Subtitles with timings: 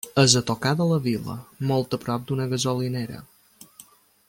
[0.19, 1.35] És a tocar de la vila,
[1.73, 3.21] molt a prop d'una gasolinera.